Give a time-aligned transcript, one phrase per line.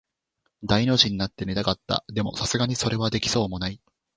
[0.63, 2.03] 大の字になって寝たかった。
[2.11, 3.79] でも、流石にそれはできそうもない。